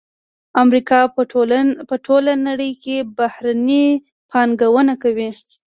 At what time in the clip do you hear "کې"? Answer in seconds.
2.83-2.97